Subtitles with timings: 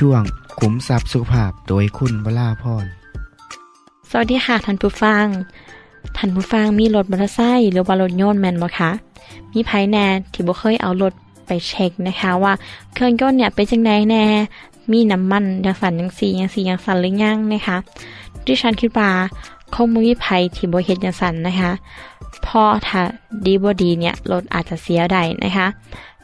[0.00, 0.22] ช่วง
[0.60, 2.86] ขุมทรัพย์สุขภาพโดยคุณวราพร
[4.10, 5.26] สวัสดีค่ะท่านผู้ฟัง
[6.16, 8.90] ท่านผู้ฟังมีรถมอเตอร์ไซค์หรือว่ารถยนต์แมนบ่คะ
[9.52, 11.12] มีภัยแน่ที่บ่เคยเอารถ
[11.46, 12.52] ไปเช็คนะคะ ว่า
[12.92, 14.24] เครื่องยนต์เนี่ยเป็นจังไดแน่
[14.92, 17.76] มีน้ำมันย่างสั่นย่างสีย่างสีย่างสั่นหรือยังนะคะ
[18.46, 19.10] ดิฉันคิดว่า
[19.74, 21.72] คงบ่มีภัยที่บ่เฮ็ดย่างสั่นนะคะ
[22.42, 23.02] เพอถ้า
[23.44, 25.66] ดีบ่ดีเนี่ยรถอาจจะเสียได้นะคะ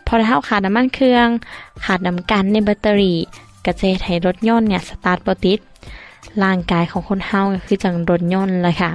[0.06, 1.28] พอถ้าเราขาดน้ำมันเครื่อง
[1.84, 3.18] ขาดน้ำกันในแบตเตอรี่
[3.66, 5.60] ก็จะเฮ็ดให้รถยนต์เนี่ยสตาร์ทบติด
[6.42, 8.90] ร่างกายของคนเฮาก็คือจังรถยนต์เลยค่ะ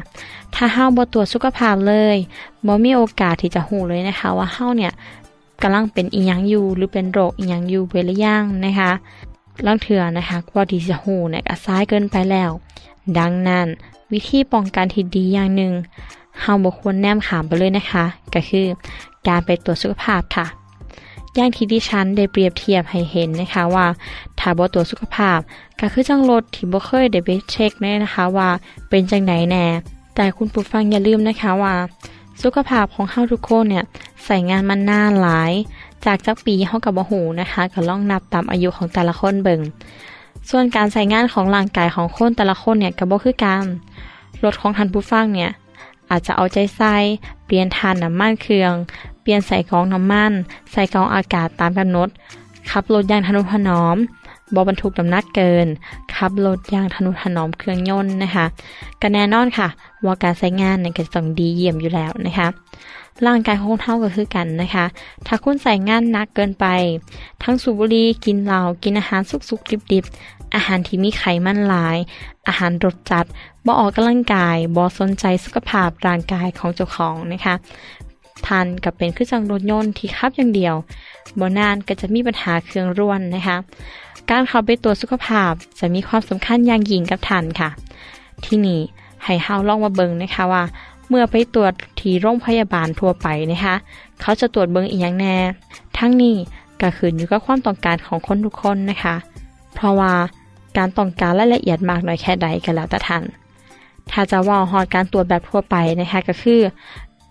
[0.56, 2.18] ถ้าเฮาบ่ตรวจสุขภาพเลย
[2.66, 4.92] บ่มีโอกาสที่จะหูเลยนะคะ ว่าเฮาเนี่ย
[5.62, 8.92] กำลังเป็นอีหยังอยู่หรือเป็นโรคอีหยังอยู่เวลาย่างนะคะ
[9.66, 12.52] ลางเถื่อนะคะกว่าที่จะหูเนี่ยก็ซ้ายเกินไปแล้ว
[13.18, 13.68] ดังนั้น
[14.12, 15.74] วิธีป้องกันที่ดีอย่างหนึ่ง
[16.42, 18.66] เฮาบ่ควรแนมขามไปเลยนะคะ ก็คือ
[19.28, 20.46] การไปตรวจสุขภาพค่ะ
[21.36, 23.88] อย่างที่ดิฉันได้เปรียบเทียบให้เห็นนะคะว่า
[24.40, 25.40] ถ้าบ่ตรวสุขภาพ
[25.80, 28.50] ก็คือจังรถที่บ่เคยได้ไปเช็คแน่นะคะว่า
[28.90, 29.66] เป็นจังไหนแน่
[30.16, 31.76] แต่คุณผู้ฟังอย่าลืมนะคะว่า
[32.44, 33.84] สุขภาพของเฮาทุกคนเนี่ย
[34.26, 35.52] ใส่งานมันนานหลาย
[36.06, 39.62] จากจักปีเฮากับบ่ฮู้นะคะก็ล่องนับตามอายุของแต่ละคนเบิ่ง
[40.50, 43.66] ส่วนการใส่งานของร่างกายของคนแต่ละคนเนี่ยก็บ่คือกัน
[44.44, 45.52] รถของท่านผู้ฟังเนี่ย
[46.12, 46.96] อาจจะเอาใจใส่
[47.46, 48.74] เปลี่ยนทานน้ำมันเครื่อง
[49.22, 50.32] เปลี่ยนใส่กองน้ำมัน
[50.72, 52.10] ใส่กองอากาศตามกำหนด
[52.70, 53.98] ขับรถอย่างทนุถนอม
[54.54, 55.68] บอบรรทุกน้ำหนักเกิน
[56.16, 58.46] ขับรถอย่างทนุถนอมเครื่องยนต์นะคะ
[59.02, 59.68] ก็แน่นอนค่ะ
[60.06, 62.48] ว่าการใช้งานเนี่ยก็ต้องดีเยี่ยมอยู่แล้วนะคะ
[63.28, 64.86] ร่างกายของเท่าก็คือกันนะคะ
[65.28, 66.66] ถ้าคุณใส่งานหนักเกินไป
[67.44, 71.98] ทั้งสูบบุหรี่กินเหล้ากินอาหารสุกๆดิบๆ อาหารที่มีไขมันหลาย
[72.48, 73.26] อาหารรสจัด
[73.66, 77.56] บ่ออกกำลังกายบ่สนใจสุขภาพร่างกายของเจ้าของนะคะ
[78.46, 80.76] ทานกับเป็นเครื่อจังรถยนต์ที่ขับอย่างเดียว
[81.40, 83.58] บ่นานก็จะมีปัญหาเครื่องร่วนนะคะ
[84.30, 87.70] การเข้าไปตรวจสุขภาพจะมีความสำคัญอย่างยิ่งกับท่านค่ะ
[88.46, 88.82] ที่นี่
[89.24, 90.64] ให้เฮาลองมาเบิ่งนะคะว่า
[91.14, 93.76] เมื่อไปตรวจที่โรงพยาบาลทั่วไปนะคะ
[94.22, 95.36] เขาจะตรวจเบิ่งอีหยังแน่
[95.98, 96.36] ทั้งนี้
[96.82, 99.16] ก็ขึ้นอยู่กับความต้องการของคนทุกคนนะคะ
[99.76, 100.14] เพราะว่า
[100.78, 103.24] การต้องการรายละเอียดมากน้อยแค่ใดก็แล้วแต่ท่าน
[104.12, 106.62] ถ้าจะว่าฮอดการตรวจแบบทั่วไปนะคะก็คือ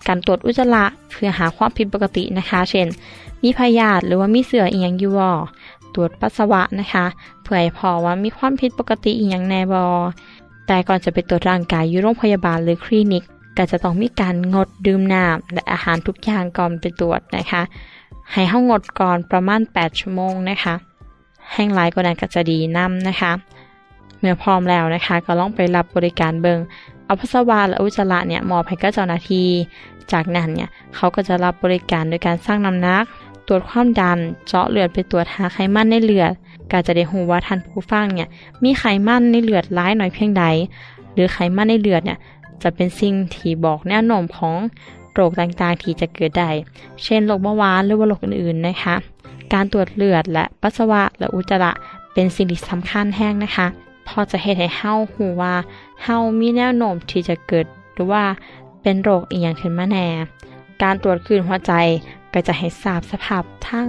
[0.06, 2.86] การตรวจอุจจาระเพื่อหาความผิดปกตินะคะ เช่น
[3.42, 5.28] มีพยาธิหรือว่ามีเสืออีหยังอยู่บ่
[5.94, 7.06] ตรวจปัสสาวะนะคะ
[7.42, 9.82] เพื่อให้พอว่ามีความผิดปกติอีหยังแน่บ่
[10.66, 13.24] แต่ก่อนจะไปตรวจร่างกายอยู่โรงพยาบาลหรือคลินิก
[13.56, 17.62] ก็จะต้องมีการงดดื่มน้ำและอาหารทุกอย่างก่อนไปตรวจนะคะ
[18.32, 20.74] ให้เฮางดก่อนประมาณ 8 ชั่วโมงนะคะ
[21.52, 23.32] แห้งหลายกว่านั้นก็จะดีนํนะคะ
[24.18, 26.58] เมื่อพร้อมแล้วนะคะ ก็ลองไปรับบริการเบิง
[27.04, 29.48] เอาปัสสาและอุจจาระเนี่ยมอบให้กับเจ้าหน้าที่
[30.12, 33.04] จากนั้นเนี่ยเขาก็จะรับบริการโดยการสร้างน้ำหนัก
[33.46, 36.32] ตรวจความดัน เจาะเลือดไปตรวจหาไขมันในเลือด
[36.70, 38.28] ก็จะได้รู้ว่าท่านผู้ฟังเนี่ย
[38.62, 40.44] มีไขมันในเลือดร้ายหน่อยเพียงใด
[41.14, 42.18] หรือไขมันในเลือดเนี่ย
[42.62, 44.56] จะเป็นสิ่งที่บอกแนวโน้มของ
[45.12, 46.50] โรคต่างๆ ที่จะเกิดได้
[47.02, 48.94] เช่นโรคเบาหวานหรือว่าโรคอื่นๆนะคะ
[49.52, 51.72] การตรวจเลือดและปัสสาวะและอุจจาระ
[52.12, 53.66] เป็นสิ่งที่สำคัญแห้งนะคะ
[54.08, 55.54] พอจะเฮ็ดให้เฮาฮู้ว่า
[56.04, 58.24] เฮามีแนวโน้มที่จะเกิดหรือว่า
[58.82, 60.06] เป็นโรคอีหยังขึ้นมาแน่
[60.82, 61.72] การตรวจคลื่นหัวใจ
[62.32, 63.88] ก็จะให้ทราบสภาพทาง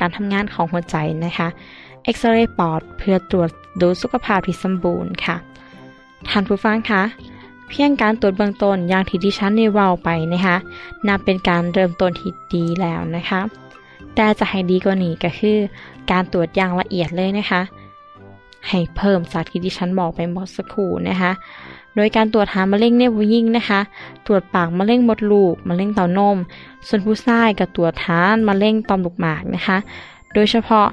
[0.00, 1.48] การทำงานของหัวใจนะคะ
[2.04, 5.36] เอ็กซเรย์ปอดเพื่อตรวจดูสุขภาพที่สมบูรณ์ค่ะ
[6.28, 7.02] ท่านผู้ฟังคะ
[7.68, 10.56] เพียงการตรวจเบื้องต้นอย่างที่ดิฉันได้เว้าไปนะคะ
[11.08, 13.40] นับเป็นการเริ่มต้นที่ดีแล้วนะคะ
[14.14, 15.58] แต่จะให้ดีกว่านี้ก็คือ
[16.10, 17.62] การตรวจอย่างละเอียดเลยนะคะ
[18.68, 21.32] ให้เพิ่มจากที่ดิฉันบอกไปเมื่อสักครู่นะคะ
[21.96, 23.80] โดยการตรวจหามะเร็งในผู้หญิงนะคะ
[24.26, 26.38] ตรวจปากมะเร็งมดลูกมะเร็งเต้านม
[26.86, 29.78] ส่วนผู้ชายก็ตรวจทานมะเร็งต่อมลูกหมากนะคะ
[30.34, 30.86] โดยเฉพาะ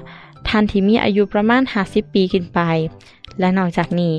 [0.48, 2.60] ท่านที่มีอายุประมาณ 50 ปีขึ้นไป
[3.38, 4.14] และนอกจากนี้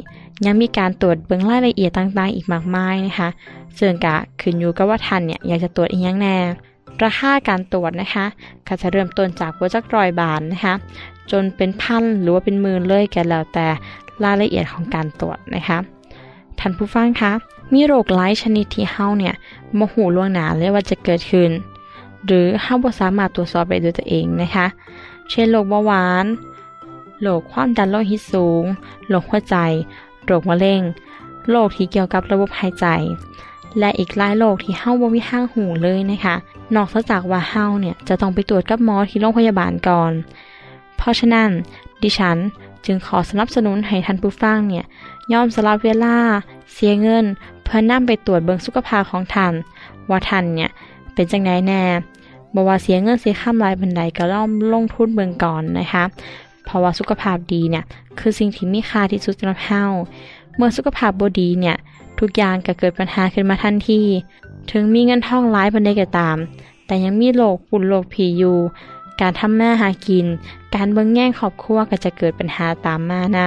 [0.45, 3.29] ยังมีการตรวจเบื้องรายละเอียดต่างๆ อีกมากมายนะคะ
[3.77, 6.35] ซึ่งกะขึ้นอยู่กับว่าท่านเนี่ยอยากจะตรวจอีกย่างแน่
[7.03, 8.25] ราคาการตรวจนะคะ
[8.67, 10.73] ก็จะเริ่มต้นจากหัจักรอยบาทนะคะ
[11.31, 13.67] จนเป็นพันหรือว่าเป็นหมื่นเลยกันแล้วแต่
[14.23, 15.77] รายละเอียดของการตรวจนะคะ
[16.59, 17.31] ท่านผู้ฟังคะ
[17.73, 19.33] มีโรคหลายชนิดที่เฮาเนี่ย
[19.77, 21.51] มหูล่วงหนาเลยว่าจะเกิดขึ้น
[22.25, 24.67] หรือเฮาบ่สามารถตรวจสอบได้ด้วยตัวเองนะคะ
[25.29, 26.25] เช่นโรคเบาหวาน
[27.21, 28.63] โรคความดันโลหิตสูง
[29.09, 29.55] โรคหัวใจ
[30.25, 30.81] โรคมะเร็ง
[31.49, 32.85] โรคที่เกี่ยวกับระบบหายใจ
[33.79, 36.35] และอีกหลายโรคที่เฮาบ่มีทางหูเลยนะคะ
[36.75, 40.11] นอกจากว่าเฮาเนี่ยจะต้องไปตรวจกับหมอที่โรงพยาบาลก่อน
[40.97, 41.49] เพราะฉะนั้น
[42.01, 42.37] ดิฉัน
[42.85, 44.85] จึงขอสนับสนุนให้ท่านผู้ฟังเนี่ย
[45.33, 46.15] ยอมสละเวลา
[46.73, 47.25] เสียเงิน
[47.63, 49.53] เพื่อนำไปตรวจเบิงสุขภาพของท่าน
[50.09, 50.69] ว่าท่านเนี่ย
[51.13, 51.83] เป็นจังไดแน่
[52.53, 56.03] บ่ว่าเสียเงินเสียค่าหลายบันไดก็ล่อมลงทุนเบิงก่อนนะคะ
[56.65, 57.85] เพราะว่าสุขภาพดีเนี่ย
[58.19, 59.83] คือสิ่งที่มีค่าที่สุดสำหรับเฮา
[60.55, 61.77] เมื่อสุขภาพบ่ดีเนี่ย
[62.19, 64.01] ทุกอย่างก็เกิดปัญหาขึ้นมาทันที
[64.71, 66.37] ถึงมีเงินทองหลายบันไดก็ตาม
[66.85, 68.57] แต่ยังมีโรคปุ่นโรคผีอยู่
[69.21, 70.25] การทำมาหากิน
[70.75, 73.39] การเบิ่งแย่งครอบครัวก็จะเกิดปัญหาตามมาน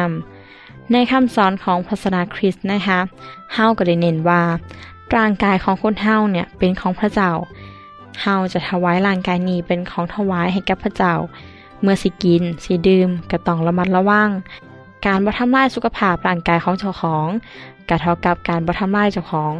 [0.43, 2.99] ำในคำสอนของศาสนาคริสต์นะคะ
[3.55, 4.43] เฮาก็ได้เน้นว่า
[5.17, 7.33] ร่างกายของคนเฮาเนี่ยเป็นของพระเจ้า
[8.21, 11.15] เฮาจะถวายร่างกายนี้เป็นของถวายให้กับพระเจ้า
[11.83, 14.31] เมื่อสิกิน สิดื่มก็ต้องระมัดระวัง
[15.07, 17.27] การบ่ทำลายสุขภาพร่างกายของเจ้าของ
[17.89, 19.53] ก็เท่ากับการบ่ทำลายเจ้าของ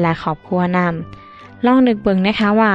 [0.00, 2.70] และครอบครัวนำลองนึกเบิ่งนะคะว่า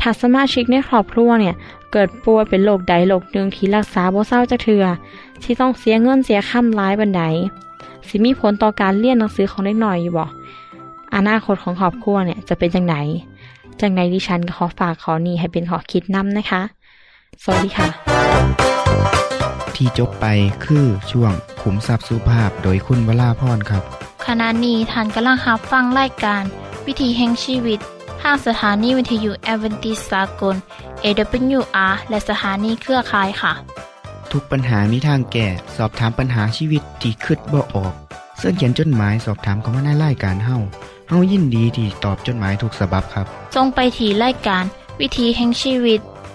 [0.00, 1.54] ถ้าสมาชิกในครอบครัวเนี่ย
[1.92, 4.84] เกิดป่วยเป็นโรคใดโรคหนึ่งที่รักษาบ่เศร้าจักเทือ
[5.42, 7.22] ที่ต้องเสียเงินเสียค่ำร้ายบันได
[8.08, 10.24] สิมีผลต่อการเรียนหนังสือของเด็กหน่อยอยู่บ่
[11.14, 12.96] อนาคตของครอบครัวเนี่ยจะเป็นจังไหน
[13.80, 16.62] จังไหนดิฉันขอฝากขอนี้ให้เป็นขอคิดนำนะคะ
[17.44, 17.88] สวัสดีค่ะ
[19.76, 20.26] ที่จบไป
[20.64, 23.82] คือช่วงขุมทรัพย์สุภาพโดยคุณวราพรครับ
[24.26, 26.42] ขณะนี้ท่านกำลังรับฟังรายการ
[26.86, 27.78] วิถีแห่งชีวิต
[28.22, 30.56] ทางสถานีวิทยุแอเวนติสากล
[31.04, 33.52] AWR และสถานีเครือข่ายค่ะ
[34.32, 35.46] ทุกปัญหามีทางแก้
[35.76, 37.92] สอบถามปัญหาชีวิตที่คืดบ่ออก
[38.38, 40.58] เสื้อเขียนจดหมายสอบถามเขามาในรายการเฮา
[41.08, 44.64] เฮายินดีที่ตอบจดหมายถูกสาบบครับ ทรงไปถีรายการ
[45.00, 46.00] วิถีแห่งชีวิต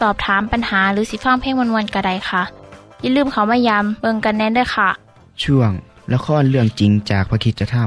[0.00, 2.42] สอบถามปัญหาหรือสิฟังเพลงวันๆกระไดค่ะ
[3.00, 4.88] อย่าลืมเขามายามเบิงกันแน่นด้วยค่ะ
[5.42, 5.70] ช่วง
[6.12, 7.86] ละครเรื่องจริงจากพระคิดจะทำ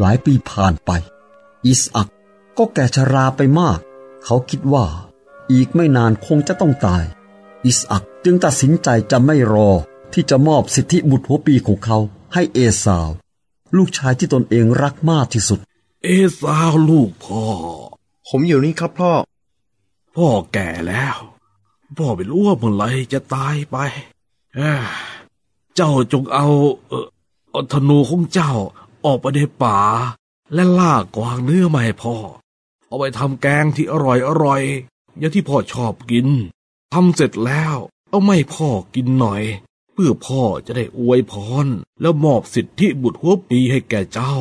[0.00, 0.90] หลายปีผ่านไป
[1.66, 2.08] อิสอัก
[2.58, 3.78] ก็แก่ชราไปมาก
[4.24, 4.86] เขาคิดว่า
[5.52, 7.04] อีกไม่นานคงจะต้องตาย
[7.66, 9.70] อิสอักจึงตัดสินใจจะไม่รอ
[10.12, 11.98] ที่จะมอบสิทธิบุตรหัวปีของเขา
[12.34, 13.08] ให้เอสาว
[13.76, 15.60] ลูกชายที่ตนเองรักมากที่สุด
[16.04, 16.08] เอ
[16.40, 17.44] สาวลูกพ่อ
[18.28, 19.12] ผมอยู่นี่ครับพ่อ
[20.16, 21.18] พ่อแก่แล้ว
[21.96, 23.76] พ่อไม่รู้ว่าเมื่อไหรจะตายไป
[24.54, 24.84] เอ้อ
[25.76, 26.46] เจ้าจงเอา
[26.86, 27.06] เออ
[27.50, 28.52] เอาธนูของเจ้า
[29.04, 29.78] ออกไปในป่า
[30.54, 32.16] และล่ากวางเนื้อมาให้พ่อ
[32.86, 34.62] เอาไปทำแกงที่อร่อยอร่อย
[35.18, 36.28] อย่างที่พ่อชอบกิน
[36.94, 37.76] ทำเสร็จแล้ว
[38.10, 39.42] เอาไม่พ่อกินหน่อย
[39.92, 41.66] เพื่อพ่อจะได้อวยพร
[42.00, 44.36] แล้วมอบสิทธิบุตรหัวปีให้แก่เจ้า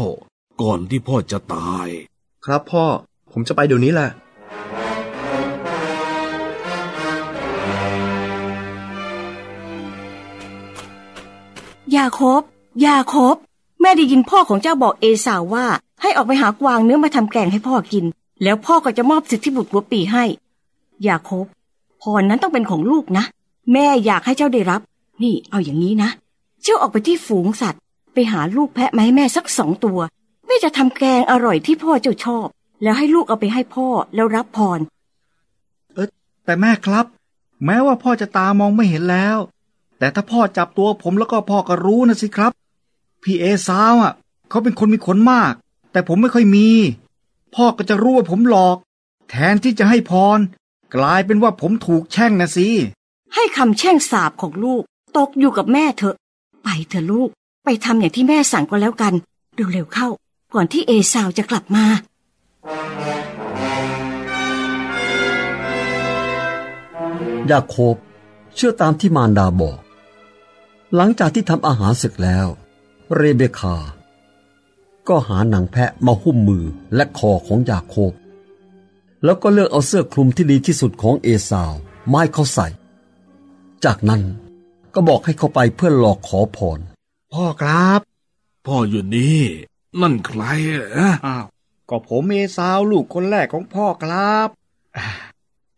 [0.61, 1.87] ก่อนที่พ่อจะตาย
[2.45, 2.85] ครับพ่อ
[3.31, 4.09] ผมจะไปเดี๋ยวนี้แหละ
[11.95, 12.41] ยาคบ
[12.85, 13.35] ยาคบ
[13.81, 15.65] แม่ได้ยินพ่อของเจ้าบอกเอสาวว่า
[16.01, 18.05] ให้ออกไปหากวางเนื้อมาทำแกงให้พ่อกิน
[18.43, 20.23] แล้วพ่อก็จะมอบสิทธิบุตรหัวปีให้
[21.07, 21.45] ยาคบ
[22.01, 23.25] พรนั้นต้องเป็นของลูกนะ
[23.73, 24.81] แม่อยากให้เจ้าได้รับ
[25.23, 26.09] นี่เอาอย่างนี้นะ
[26.63, 27.81] เจ้าออกไปที่ฝูงสัตว์
[28.13, 29.99] ไปหาลูกแพะมาให้แม่สักสองตัว
[30.47, 32.47] แม่จะทำแกงอร่อยที่พ่อเจ้าชอบ
[32.83, 34.79] แล้วให้ลูกเอาไปให้พ่อแล้วรับพร
[36.45, 37.05] แต่แม่ครับ
[37.65, 39.37] แม้ว่าพ่อจะตามองไม่เห็นแล้ว
[39.97, 42.51] แต่ถ้าพ่อจับตัวผมแล้วก็พ่อก็รู้นะสิครับ
[43.23, 44.13] พี่เอสาวอะ
[44.49, 45.53] เขาเป็นคนมีขนมาก
[45.91, 46.67] แต่ผมไม่ค่อยมี
[47.55, 48.77] พ่อก็จะรู้ว่าผมหลอก
[49.29, 50.39] แทนที่จะให้พร
[50.95, 52.67] กลายเป็นว่าผมถูกแช่งนะสิ
[53.35, 54.81] ให้คำแช่งสาบของลูก
[55.17, 56.15] ตกอยู่กับแม่เถอะ
[56.63, 57.29] ไปเถอะลูก
[57.65, 59.13] ไปทำอย่างที่แม่สั่งก็แล้วกัน
[59.73, 60.09] เร็วๆเข้า
[60.53, 61.85] ก่อนที่เอสาวจะกลับมา
[67.51, 67.95] ยาโคบ
[68.55, 69.79] เชื่อตามที่มารดาบอก
[70.95, 72.47] หลังจากที่ทำอาหารเสร็จแล้ว
[73.15, 73.75] เรเบคา
[75.07, 78.13] ก็หาหนังแพะมาหุ้มมือและคอของยาโคบ
[79.23, 81.73] แล้วก็เลือกเอาเสื้อคลุมที่ดีที่สุดของเอสาว
[82.07, 82.67] ไม้เขาใส่
[83.83, 84.21] จากนั้น
[84.93, 86.79] ก็บอกให้เขาไปเพื่อหลอกขอพร
[87.33, 88.01] พ่อครับ
[88.65, 89.41] พ่ออยู่นี่
[90.01, 91.45] นั่นใครอะอ้าว
[91.89, 94.47] ก็ผมเอสาวลูกคนแรกของพ่อครับ
[94.97, 95.05] อ่า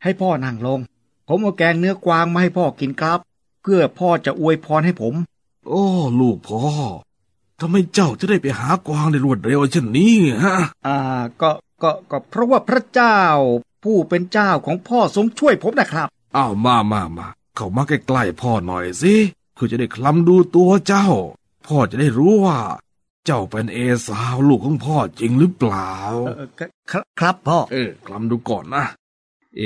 [0.04, 0.80] ให้พ่อนั่งลง
[1.28, 3.20] ผมเอาแกงเนื้อกวางมาให้พ่อกินครับ
[3.64, 5.14] เพื่อพ่อจะอวยพรให้ผม
[5.68, 5.84] โอ้
[6.20, 6.62] ลูกพ่อ
[7.60, 10.56] ทำไมเจ้าจะได้ไปหากวางได้รวดเร็วเช่นนี้ฮะ
[10.88, 10.98] อ่า
[11.42, 11.52] ก็
[11.84, 13.20] ก็ก็เพราะว่าพระเจ้า
[13.84, 19.16] ผู้เป็นเจ้าของพ่อทรงช่วยผมนะครับ อ้าวมามามาเข้ามาใกล้ๆพ่อหน่อยสิ
[19.54, 21.08] เพื่อจะได้คลำดูตัวเจ้า
[21.68, 22.58] พ่อจะได้รู้ว่า
[23.32, 25.92] เจ้าเป็นเอสาวลูกของพ่อจริงหรือเปล่า
[26.28, 26.48] เออ
[26.92, 28.86] ครับครับพ่อ เออคลำดูก่อนนะ
[29.58, 29.62] เอ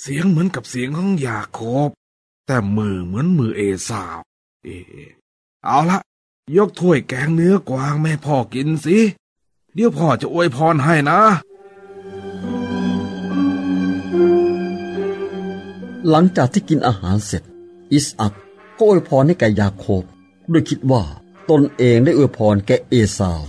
[0.00, 1.88] เสียงเหมือนกับเสียงของยาโคบ
[2.46, 4.18] แต่มือเหมือนมือเอสาว
[4.64, 4.68] เอ
[5.66, 5.98] เอาละ
[6.56, 8.98] ยกถ้วยแกงเนื้อกวางแม่พ่อกินสิ
[9.74, 11.20] เดี๋ยวพ่อจะอวยพรให้นะ
[16.08, 17.42] หลังจากที่กินอาหารเสร็จ
[17.92, 18.32] อิสอัก
[18.78, 20.02] ก็อวยพรให้แก่ยาโคบ
[20.52, 21.02] ด้วยคิดว่า
[21.50, 23.42] ตนเองได้อวยพรแก่เอสาว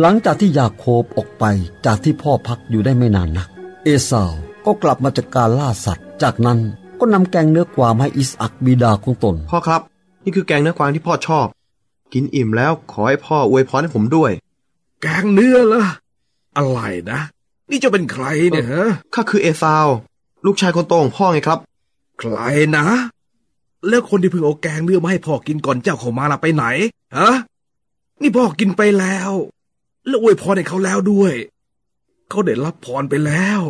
[0.00, 1.44] หลังจากที่ยาโคบออกไป
[1.86, 3.48] จากที่พ่อพักอยู่ได้ไม่นานนัก
[3.84, 4.32] เอสาว
[4.64, 6.58] ก็กลับมาจากการล่าสัตว์ จากนั้น
[7.00, 9.80] ก็นำแกงเนื้อกวางมาให้อิสอักบิดาของตน พ่อครับ
[10.24, 11.46] นี่คือแกงเนื้อกวางที่พ่อชอบ
[12.12, 14.30] กินอิ่มแล้วขอให้พ่ออวยพรให้ผมด้วย
[15.02, 15.82] แกงเนื้อละ
[16.56, 16.80] อะไร
[17.10, 17.20] นะ
[17.70, 19.86] นี่เจะเป็นใครเนี่ยฮะข้าคือเอซาว
[20.46, 21.58] ลูกชายคนโตของพ่อไงครับ
[22.18, 22.36] ใคร
[22.76, 22.84] นะ
[23.88, 26.64] แล้วคนที่เพิ่งเอาแกงเนื้อมาให้พ่อกินก่อนเจ้าเข้ามาล่ะไปไหน
[27.16, 27.30] ฮะ
[28.20, 29.30] นี่พ่อกินไปแล้ว
[30.06, 31.34] แล้วอวยพรให้เขาแล้วด้วย
[32.28, 33.60] เขาได้รับพรไปแล้ว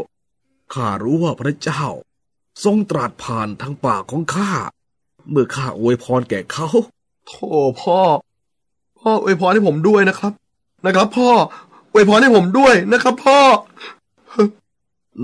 [0.75, 1.85] ข้ารู้ว่าพระเจ้า
[2.64, 4.52] ทรงตรัสผ่านทางปากของข้า
[5.31, 6.69] เมื่อข้าอวยพรแก่เขา
[7.26, 7.49] โธ่
[7.83, 8.00] พ่อ
[9.00, 10.33] พ่ออวยพรให้ผมด้วยนะครับ
[10.87, 11.31] นะครับ พ่อ
[11.93, 13.38] อวยพรให้ผมด้วยนะครับ พ่อ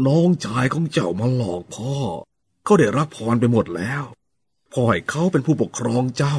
[0.06, 1.92] น้องชายของเจ้ามาหลอกพ่อ
[2.64, 4.02] เขาได้รับพรไปหมดแล้ว
[4.78, 6.38] พ่อให้เขาเป็นผู้ปกครองเจ้า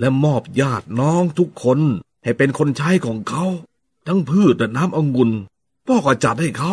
[0.00, 1.80] และมอบญาติน้องทุกคน
[2.24, 3.44] ให้เป็นคนใช้ของเขา
[4.06, 5.30] ทั้งพืชและน้ำองุ่น
[5.86, 6.72] พ่อก็จัดให้เขา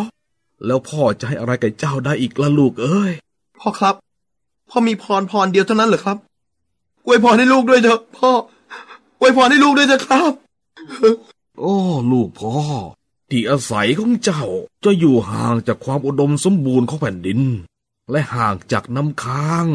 [0.66, 3.12] แล้วพ่อจะให้อะไรกับเจ้าได้อีกละลูกเอ้ย
[3.58, 3.94] พ่อครับ
[4.70, 6.16] พ่อมีพรพรเดียวเท่านั้นเหรอครับ
[7.06, 8.30] อวยพรให้ลูกด้วยเถอะ พ่อ
[9.20, 10.32] อวยพรให้ลูกด้วยเถอะครับ
[11.58, 11.74] โอ้
[12.12, 12.54] ลูกพ่อ
[13.30, 14.44] ที่อาศัยของเจ้า
[14.84, 17.40] จะอยู่ห่างจากความอุดมสมบูรณ์ของแผ่นดิน
[18.10, 19.66] และห่างจากน้ำค้าง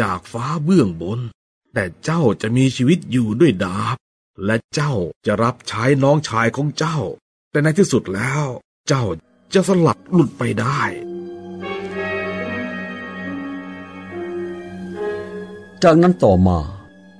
[0.00, 1.20] จากฟ้าเบื้องบน
[1.74, 3.96] แต่เจ้าจะมีชีวิตอยู่ด้วยดาบ
[4.44, 4.94] และเจ้า
[5.26, 6.98] จะรับใช้น้องชายของเจ้า
[7.50, 8.44] แต่ในที่สุดแล้ว
[8.88, 9.04] เจ้า
[9.54, 10.80] จะสลัดหลุดไปได้
[15.82, 16.58] จากนั้นต่อมา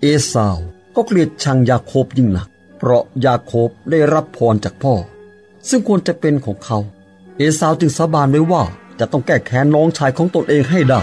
[0.00, 0.58] เอสาว
[0.96, 4.94] ก็เกลียดชังยาโคบยิ่งหนัก เพราะยาโคบได้รับพรจากพ่อ
[5.68, 6.78] ซึ่งควรจะเป็นของเขา
[7.36, 8.62] เอสาวจึงสาบานไว้ว่า
[8.98, 11.02] จะต้องแก้แค้นน้องชายของตนเองให้ได้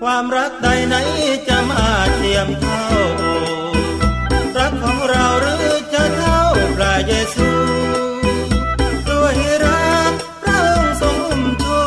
[0.00, 0.94] ความรักใดไหน
[1.48, 2.84] จะมาเทียมเท่า
[4.58, 6.04] รักของเราหรือจะ
[7.08, 7.50] เยซู
[9.08, 11.80] ด้วยรักพระองค์ทรงอุ้มชู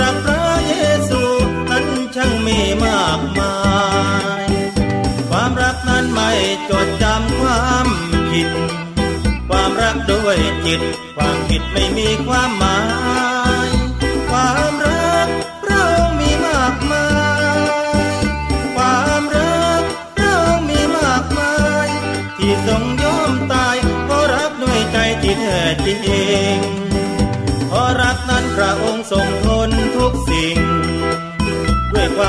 [0.00, 0.74] รักพระเย
[1.08, 1.22] ซู
[1.70, 3.56] นั้นช่างมีมากมา
[4.44, 4.46] ย
[5.28, 6.30] ความรักนั้นไม่
[6.70, 7.86] จดจำความ
[8.30, 8.48] ผิด
[9.48, 10.80] ความรักด้วยจิต
[11.16, 13.07] ความผิดไม่มีความหมาย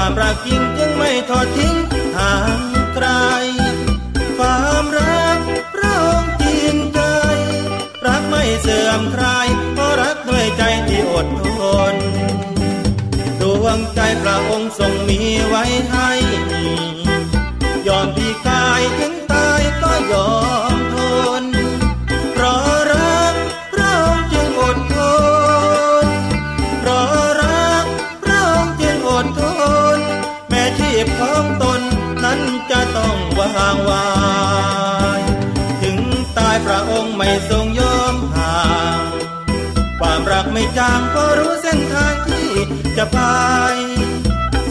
[0.03, 1.75] ามรักจริงจึงไม่ทอดทิ้ง
[2.17, 2.59] ห่าง
[2.95, 3.07] ไกล
[4.37, 5.39] ความรัก
[5.75, 6.99] เระองจริงใจ
[8.05, 11.45] รักไม่เสื่อมคลายเพราะรักด้วยใจที่อดท
[11.93, 11.95] น
[13.41, 16.08] ดวงใจพระองค์ทรงมีไว้ให้
[42.99, 43.75] ចបាយ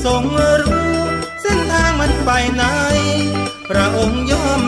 [0.05, 0.25] សូម
[0.61, 1.13] រូប
[1.45, 2.79] សិនທາງមិនបាយណៃ
[3.69, 4.61] ព្រះអង្គយอม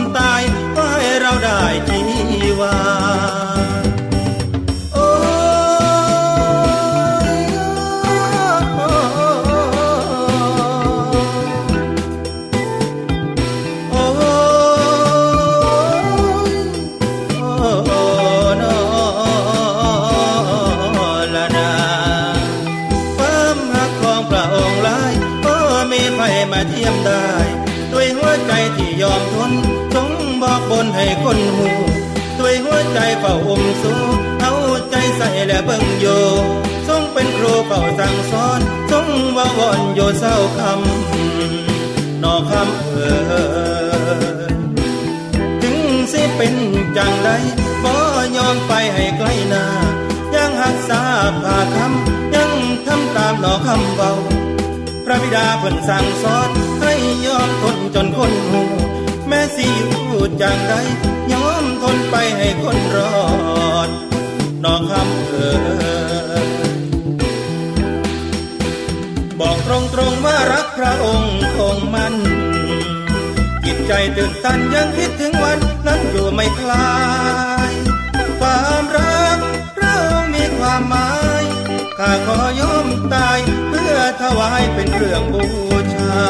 [55.63, 56.49] เพิ่นสั่งสอน
[56.81, 56.93] ให้
[57.25, 58.61] ยอมทนจนคนหู
[59.27, 59.67] แม่สิ
[60.07, 60.73] อยู่จังใด
[61.33, 63.15] ยอมทนไปให้คนรอ
[63.87, 63.89] ด
[64.63, 66.41] นอคำเออ
[69.39, 69.69] บอกต
[69.99, 72.13] รงๆว่ารักพระองค์คงมัน
[73.65, 76.91] จิตใจตื่นตันยังคิดถึงวันนั้นอยู่ไม่คลา
[77.69, 77.71] ย
[78.39, 79.39] ความรัก
[79.77, 79.95] เรา
[80.33, 81.43] มีความหมาย
[81.97, 83.39] ข้าขอยอมตาย
[84.21, 85.45] ถวายเป็นเรื่องบู
[85.95, 86.23] ชา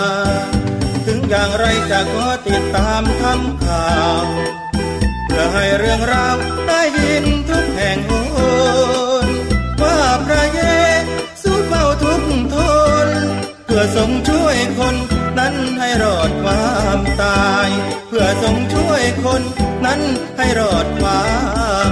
[1.05, 3.91] ถึงอย่างไรจะขอติดตามทำข่า
[4.23, 4.25] ว
[5.25, 6.35] เพื่อให้เรื่องราว
[6.67, 8.11] ได้ยินทุกแห่งโห
[9.25, 9.27] น
[9.81, 10.61] ว่าพระเย
[11.41, 12.55] ซูเฝ้าทุกท
[13.07, 13.09] น
[13.65, 14.95] เพื่อทรงช่วยคน
[15.39, 16.65] นั้นให้รอดควา
[16.97, 17.69] มตาย
[18.07, 19.41] เพื่อทรงช่วยคน
[19.85, 20.01] นั้น
[20.37, 21.23] ให้รอดควา
[21.89, 21.91] ม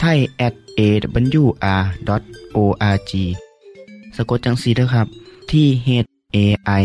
[0.00, 1.52] ไทย at awr.org
[4.16, 5.06] สะกดจังสีนะครับ
[5.50, 5.88] ที่ h
[6.36, 6.38] a
[6.82, 6.84] i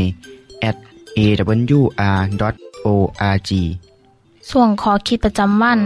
[0.70, 0.78] at
[1.18, 2.22] awr.org
[4.50, 5.80] ส่วนขอคิดประจำวัน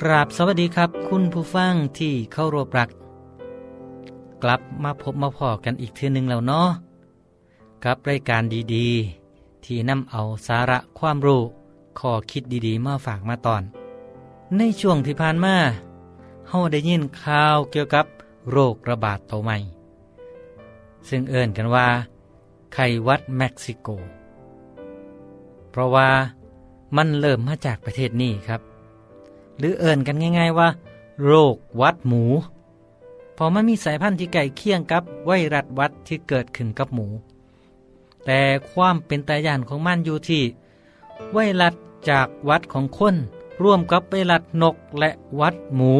[0.00, 2.88] กราบสวัสดีครับ คุณผู้ฟังที่เข้ารบรัก
[4.42, 6.68] กลับมาพบมาพอกันอีกเทือหนึ่งแล้วเนาะ
[7.84, 8.42] กับรายการ
[8.74, 11.42] ดีๆ ที่นำเอาสาระความรู้
[11.98, 13.62] ข้อคิดดีๆ มาฝากมาตอน
[14.58, 15.56] ในช่วงที่ผ่านมา
[16.48, 18.06] เฮาได้ยินข่าวเกี่ยวกับ
[18.50, 19.56] โรคระบาดตัวใหม่
[21.08, 21.88] ซึ่งเอิ่นกันว่า
[22.72, 23.88] ไข้วัดเม็กซิโก
[25.70, 26.08] เพราะว่า
[26.96, 28.60] มันเริ่มมาจากประเทศนี้ครับ
[29.58, 30.68] หรือเอิ่นกันง่าย ๆว่า
[31.24, 32.24] โรควัดหมู
[33.34, 37.06] เพอมันมีสายพันธุ์ที่ใกล้เคียงกับไวรัสวัดที่เกิดขึ้นกับหมู
[38.24, 40.42] แต่ความเป็นตายานของมันอยู่ที่
[41.32, 41.74] ไวรัส
[42.10, 43.16] จากวัดของคน
[43.62, 45.10] ร่วมกับไวรัสนกและ
[45.40, 45.92] วัดหมู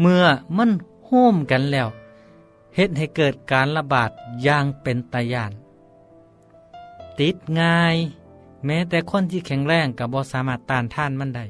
[0.00, 0.24] เมื่อ
[0.56, 0.70] มัน
[1.04, 1.88] โฮมกันแล้ว
[2.74, 4.10] เฮ็ดให้เกิดการระบาด
[4.42, 5.52] อย่างเป็นตายาน
[7.18, 7.96] ติดง่าย
[8.64, 11.46] แม้แต่คนที่แข็งแรงกับบ่สามารถต้านท่านมันได้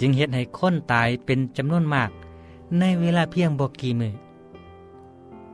[0.00, 2.10] จึงเฮ็ดให้คนตายเป็นจำนวนมาก
[2.78, 4.14] ในเวลาเพียงบ่กี่มือ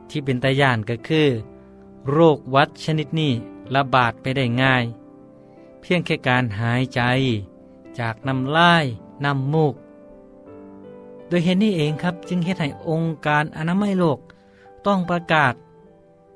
[0.09, 1.27] ที่เป็นตายานก็คือ
[2.11, 3.31] โรควัดชนิดนี้
[3.75, 4.83] ระบาดไปได้ง่าย
[5.81, 7.01] เพียงแค่การหายใจ
[7.99, 8.85] จากน้ำลาย
[9.23, 9.75] น้ำมูก
[11.27, 14.19] โดยเหตุนี้เองครับจึงเฮ็ดให้องค์การอนามัยโลก
[14.85, 15.53] ต้องประกาศ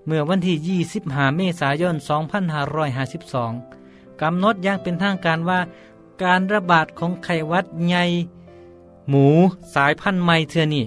[0.05, 1.95] เมื่อวันที่ 25 เมษายน
[2.87, 5.59] 2552 กำหนดอย่างเป็นทางการว่า
[6.23, 8.03] การระบาดของไข้หวัดใหญ่
[9.09, 9.27] หมู
[9.75, 10.85] สายพันธุ์ใหม่เทือนี่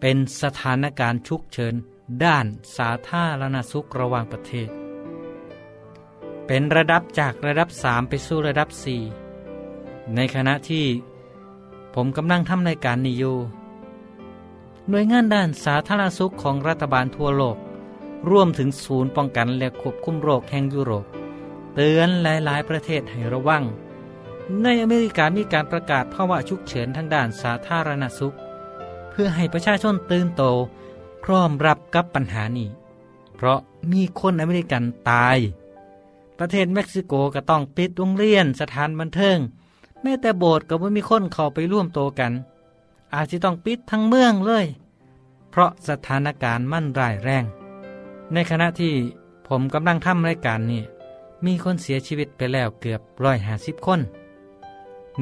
[0.00, 1.74] เป็นสถานการณ์ฉุกเฉิน
[2.24, 4.68] ด้านสาธารณสุขระหว่างประเทศ
[6.46, 9.19] เป็นระดับจากระดับ 3 ไปสู่ระดับ 4
[10.14, 10.86] ในขณะที่
[11.94, 13.36] ผมกำลังทำรายการนี้อยู่
[14.88, 17.56] หน่วยงานด้านสาธารณสุขของรัฐบาลทั่วโลก
[18.30, 21.04] ร่วมถึงศูนย์ป้องกันและควบคุมโรคแห่งยุโรป
[21.74, 23.62] เตือนหลายๆ ประเทศให้ระวัง
[24.62, 28.34] ในอเมริกามีการประกาศภาวะฉุกเฉินทางด้านสาธารณสุข
[29.10, 30.42] เพื่อให้ประชาชนตื่นโต
[31.24, 32.68] พร้อมรับกับปัญหานี้
[33.34, 33.58] เพราะ
[33.92, 35.38] มีคนอเมริกันตาย
[36.38, 39.38] ประเทศเม็กซิโกก็ต้องปิดโรงเรียนสถานบันเทิง
[40.02, 42.32] แม้แต่โบสถ์ก็ไม่มีคนเข้าไปร่วมโตกัน
[43.14, 44.66] อาจจะต้องปิดทั้งเมืองเลย
[45.50, 47.44] เพราะสถานการณ์มั่นร้ายแรง
[48.32, 48.94] ในขณะที่
[49.48, 50.82] ผมกำลังทำรายการนี้
[51.44, 54.00] มีคนเสียชีวิตไปแล้วเกือบร้อยหาสิบคน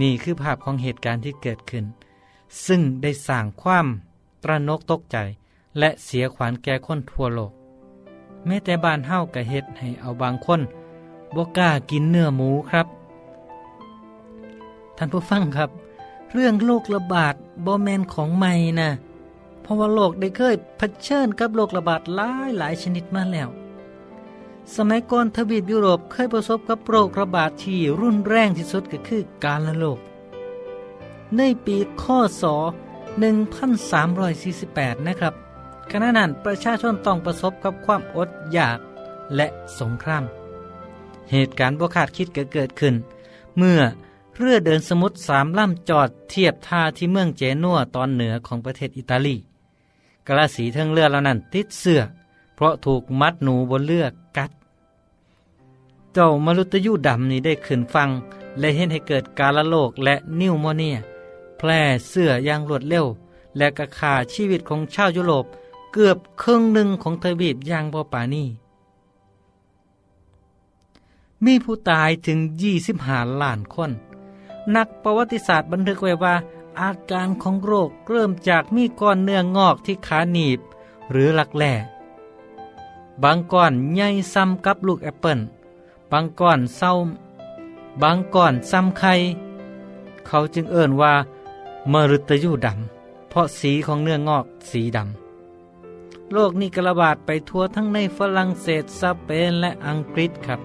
[0.00, 1.84] นี่คือภาพของเหตุการณ์ที่เกิดขึ้น
[2.66, 3.86] ซึ่งได้สร้างความ
[4.42, 5.16] ตระนกตกใจ
[5.78, 7.52] และเสียขวัญแก่คนทั่วโลก
[8.46, 10.60] แม้แต่บ้านเฮ้ากะเฮ็ดให้เอาบางคน
[11.34, 12.86] บกล้ากินเนื้อหมูครับ
[14.98, 15.70] ท่านผู้ฟังครับ
[16.32, 17.34] เรื่องโรคระบาด
[17.66, 18.90] บ่แมนของใหม่นะ
[19.62, 23.48] เพราะว่าโลกได้เคยเผชิญกับโรคระบาดหลายหลายชนิดมาแล้ว
[24.76, 29.98] สมัยก่อนทวีปยุโรปเคยประสบกับโรคระบาดที่รุนแรงที่สุดก็คือการละโรค
[31.36, 32.44] ในปีข้อศ
[34.10, 35.34] 1348 นะครับ
[35.90, 38.78] ขณะนั้นประชาชนต้องประสบกับความอดอยาก
[39.36, 39.46] และ
[39.80, 40.24] สงคราม
[41.30, 42.94] เหตุการณ์บ่คาดคิดก็เกิดขึ้น
[43.58, 43.80] เมื่อ
[44.40, 49.36] เรือเดินสมุทรสามลำจอดเทียบท่าที่เมืองเจนัวตอนเหนือของประเทศอิตาลี
[50.26, 52.00] กระสีเทิงเรือเหล่านั้นติดเสื้อ
[52.54, 54.50] เพราะถูกมัดหนูบนเรือกัด
[56.14, 58.10] เจ้ามรุตยูดำนี้ได้ขึ้นฟัง
[58.58, 60.96] และเห็นให้เกิดการละโลกและนิวโมเนีย
[61.56, 63.06] แพร่เสื้ออย่างรวดเร็ว
[63.56, 65.46] และกระขาชีวิตของชาวยุโรป
[65.92, 68.44] เกือบครึ่งหนึ่งของทวีปอย่างบ่ปานี
[71.44, 72.38] มีผู้ตายถึง
[72.90, 73.90] 25ล้านคน
[74.76, 76.34] นักประวัติศาสตร์บันทึกไว้ว่า
[76.80, 80.60] อาการของโรคเริ่มจากมีก้อนเนื้องอกที่ขาหนีบ
[81.10, 81.72] หรือหลักแหล่
[83.22, 85.38] บางก้อนใหญ่ซ้ำกับลูกแอปเปิล
[86.10, 86.92] บางก้อนเศร้า
[88.02, 89.14] บางก้อนซ้ำไข่
[90.26, 91.12] เขาจึงเอ่นว่า
[91.92, 100.60] มฤตยูดำเพราะสีของเนื้องอกสีดำโรคนี้กระบาดไปทั่วทั้งในฝรั่งเศสสเปนและอังกฤษครับ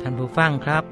[0.00, 0.84] ท่านผู้ฟังครับ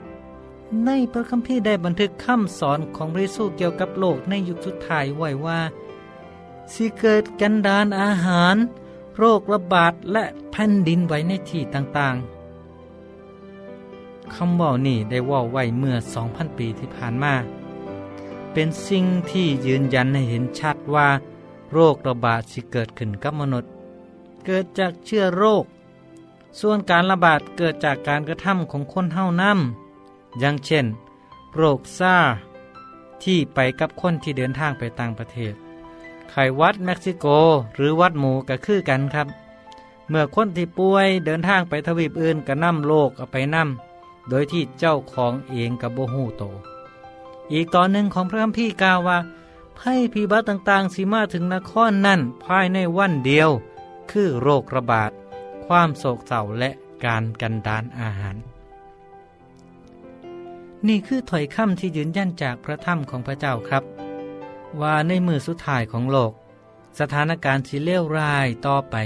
[0.86, 5.60] ในพระคัมภีร์ได้บันทึกคำสอนของพระเยซูเกี่ยวกับโลกในยุคสุดท้ายไว้ว่า
[6.72, 8.56] สิเกิดกันดานอาหาร
[9.16, 17.34] โรคระบาดและแผ่นดินไหวในที่ต่างๆคำว่านี่ได้ว่าไว้เมื่อ 2,000 ปีที่ผ่านมา
[18.52, 21.08] เป็นสิ่งที่ยืนยันให้เห็นชัดว่า
[21.72, 23.70] โรคระบาดสิเกิดขึ้นกับมนุษย์
[24.44, 25.64] เกิดจากเชื้อโรค
[26.60, 29.58] ส่วนการระบาดเกิดจากการกระทำของคนเท่านั้น
[30.38, 30.86] อย่างเช่น
[31.56, 32.16] โรคซา
[33.22, 35.54] ที่ไปกับคนที่เดินทางไปต่างประเทศ
[36.30, 37.26] ไขวัดเม็กซิโก
[37.74, 39.28] หรือวัดหมูก็คือกันครับ
[40.08, 46.42] เมื่อคนที่ป่วยเดินทางไปทวีปอื่นก็นำโรคเอาไปนำโดยที่เจ้าของเองกับโบหูโต
[47.52, 49.18] อีกตอนหนึ่งของพระคัมภีร์กล่าวว่า
[49.78, 53.50] ภัยพิบัติต่างๆสิมาถึงนครนั่นภายในวันเดียว
[54.10, 55.10] คือโรคระบาด
[55.66, 56.70] ความโศกเศร้าและ
[57.04, 58.36] การกันดานอาหาร
[60.88, 63.84] นี่คือถ้อยคำที่ยืนยันจากพระธรรมของพระเจ้าครับ
[64.80, 66.32] ว่าในมือสุดท้ายของโลก
[67.00, 68.96] สถานการณ์สิเลวร้ายต่อไป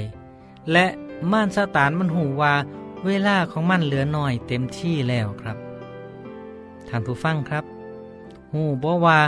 [0.73, 0.87] และ
[1.33, 2.55] ม่านซาตานมันหูว่า
[3.07, 5.57] เวลาของมันเหลือน้อยเต็มที่แล้วครับ
[6.89, 7.65] ท่านผู้ฟังครับ
[8.53, 9.21] หูบ่ว่า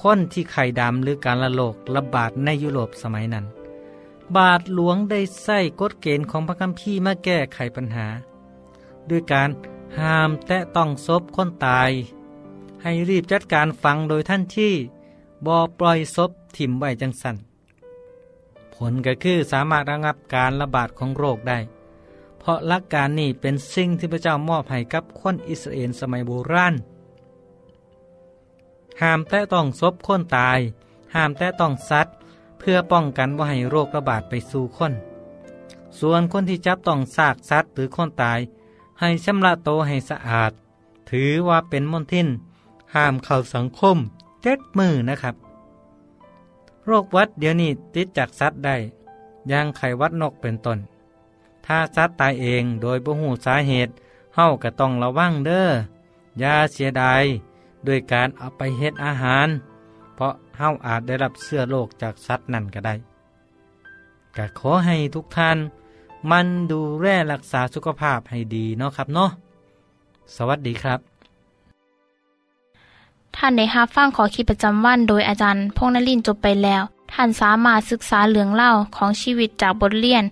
[0.00, 3.46] คนที่ไข่ดำหรือการละโลกระบาดในยุโรปสมัยนั้น
[4.36, 8.06] บาทหลวงได้ใส่กฎเกณฑ์ของพระคัมภีร์มาแก้ไขปัญหา
[9.10, 9.48] ด้วยการ
[10.00, 11.90] ห้ามแตะต้องศพคนตาย
[12.82, 14.72] ให้รีบจัดการฟังโดยท่านที่
[15.46, 17.36] บอปล่อยศพถิ่มไว้จังสัน
[18.74, 21.58] ผลก็คือสามารถระงับการระบาดของโรคได้
[22.38, 26.74] เพราะหลักการนี้เป็นสิ่งที่พระเจ้ามอบให้กับคนอิสราเอลสมัยโบราณ
[29.02, 30.58] ห้ามแตะต้องศพคนตาย
[31.14, 32.14] ห้ามแตะต้องสัตว์
[32.58, 34.92] เพื่อป้องกันว่าให้โรคระบาดไปสู่คน
[35.98, 38.38] ส่วนคนที่จับต้องซากสัตว์หรือคนตาย
[39.04, 40.52] ให้ชำระโตให้สะอาด
[41.10, 42.28] ถือว่าเป็นมลทิน
[42.94, 43.96] ห้ามเข้าสังคม
[44.42, 45.34] เจ็ดมือนะครับ
[46.86, 48.76] โรควัดเดี๋ยวนี้ติดจากสัตว์ได้
[49.50, 50.78] ย่างไขวัดนกเป็นต้น
[51.66, 53.92] ถ้าสัตว์ตายเองโดยบ่หูสาเหตุ
[54.34, 55.68] เฮาก็ต้องระวังเด้อ
[56.38, 57.22] อย่าเสียดาย
[57.86, 59.48] ด้วยการเอาไปเฮ็ดอาหาร
[60.14, 62.94] เพราะเฮาอาจได้รับเสื้อโรคจากสัตว์นั่นก็ได้
[64.36, 65.58] ก็ขอให้ทุกท่าน
[66.30, 69.30] มันดูแลรักษาสุขภาพให้ดีเนาะครับเนาะ
[70.36, 70.98] สวัสดีครับ
[73.36, 76.82] ท่านได้รับฟังขอคิดประจำวัน โดยอาจารย์พงษ์นลินทร์จบไปแล้ว
[77.12, 80.24] ท่านสามารถศึกษาเรื่องเล่าของชีวิตจากบทเรียน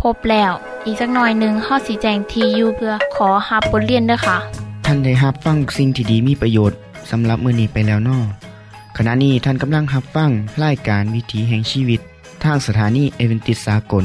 [0.00, 0.52] พบแล้ว
[0.84, 4.36] อีกสักหน่อยหนึ่งข้อสีแจงทีอยู่เพื่อขอฮับบทเรียนด้วยค่ะ
[4.84, 6.78] ท่านได้รับฟังสิ่งที่ดีมีประโยชน์
[7.10, 8.18] สำหรับมื้อนี้ไปแล้วนอ
[8.96, 10.30] ขณะนี้ท่านกำลังรับฟัง
[10.62, 12.00] รายการวิถีแห่งชีวิต
[12.44, 14.04] ทางสถานีเอเวนติสากล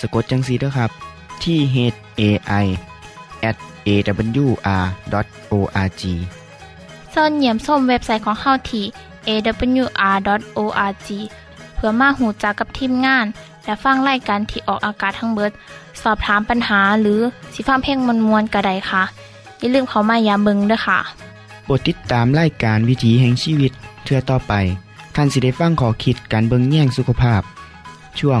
[0.00, 0.90] สะกดจังสีด้วยครับ
[1.42, 1.76] ที่ h
[2.20, 2.22] a
[2.64, 2.66] i
[3.48, 3.56] at
[3.88, 6.02] awr.org
[7.10, 8.84] เสินเหยี่ยมส้มเว็บไซต์ของเฮาที่
[9.28, 11.08] awr.org
[11.74, 13.26] เพื่อมาหูจักกับทีมงาน
[13.64, 15.52] และฟังไล่กันที่ออกอากาศทั้งเบิด
[16.02, 17.20] สอบถามปัญหาหรือ
[17.54, 19.02] สิฟ้าเพลงมวลมวลกระไดค่ะ
[19.58, 20.98] อย่าลืมเขามายามเบิงด้วยค่ะ
[21.64, 23.72] โปรดติดตามรายการวิถีแห่งชีวิต
[24.04, 24.52] เทือต่อไป
[25.14, 27.42] ท่านสิได้ฟังขอคิดการเบิงแย่งสุขภาพ
[28.18, 28.40] ช่วง